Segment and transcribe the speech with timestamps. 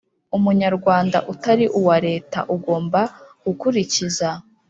[0.37, 3.01] umunyarwanda utari uwa Leta ugomba
[3.45, 4.29] gukurikiza